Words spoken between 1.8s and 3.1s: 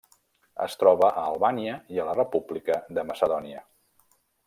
i a la República de